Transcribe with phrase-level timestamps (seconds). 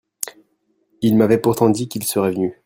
[1.03, 2.57] Il m'avait pourtant dit qu'il serait venu.